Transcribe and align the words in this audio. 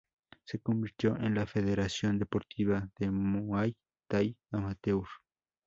Se 0.45 0.57
convirtió 0.57 1.15
en 1.15 1.37
el 1.37 1.45
federación 1.47 2.17
deportiva 2.17 2.89
de 2.97 3.11
muay 3.11 3.77
thai 4.09 4.35
amateur. 4.49 5.03